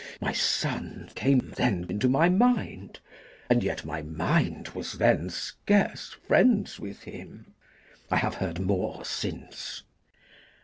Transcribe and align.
My 0.19 0.33
son 0.33 1.11
Came 1.13 1.37
then 1.57 1.85
into 1.87 2.09
my 2.09 2.27
mind, 2.27 2.99
and 3.51 3.63
yet 3.63 3.85
my 3.85 4.01
mind 4.01 4.69
Was 4.69 4.93
then 4.93 5.29
scarce 5.29 6.15
friends 6.27 6.79
with 6.79 7.03
him. 7.03 7.53
I 8.09 8.15
have 8.17 8.33
heard 8.33 8.59
more 8.59 9.05
since. 9.05 9.83